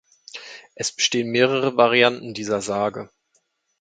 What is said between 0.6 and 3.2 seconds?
Es bestehen mehrere Varianten dieser Sage.